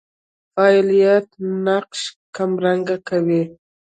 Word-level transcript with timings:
فاعلیت 0.53 1.27
نقش 1.65 2.01
کمرنګه 2.35 2.97
کوي. 3.07 3.43